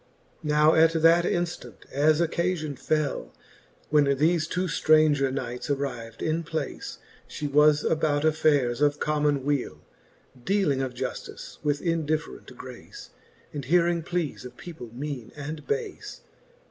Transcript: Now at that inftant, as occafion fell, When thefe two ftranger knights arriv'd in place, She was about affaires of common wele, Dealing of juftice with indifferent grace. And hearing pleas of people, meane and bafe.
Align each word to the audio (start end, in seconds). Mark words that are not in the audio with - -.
Now 0.41 0.73
at 0.73 0.93
that 0.93 1.25
inftant, 1.25 1.85
as 1.91 2.19
occafion 2.21 2.75
fell, 2.75 3.35
When 3.91 4.05
thefe 4.05 4.49
two 4.49 4.65
ftranger 4.65 5.31
knights 5.31 5.69
arriv'd 5.69 6.23
in 6.23 6.41
place, 6.41 6.97
She 7.27 7.45
was 7.45 7.83
about 7.83 8.25
affaires 8.25 8.81
of 8.81 8.99
common 8.99 9.43
wele, 9.45 9.79
Dealing 10.43 10.81
of 10.81 10.95
juftice 10.95 11.59
with 11.63 11.83
indifferent 11.83 12.57
grace. 12.57 13.11
And 13.53 13.63
hearing 13.65 14.01
pleas 14.01 14.43
of 14.43 14.57
people, 14.57 14.89
meane 14.91 15.31
and 15.35 15.67
bafe. 15.67 16.21